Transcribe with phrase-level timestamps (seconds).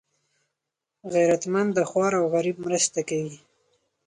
[1.13, 3.35] غیرتمند د خوار او غریب مرسته کوي